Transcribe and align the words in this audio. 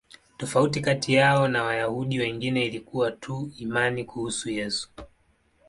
Tofauti 0.37 0.81
kati 0.81 1.13
yao 1.13 1.47
na 1.47 1.63
Wayahudi 1.63 2.19
wengine 2.19 2.65
ilikuwa 2.65 3.11
tu 3.11 3.51
imani 3.57 4.03
kuhusu 4.03 4.49
Yesu. 4.49 4.89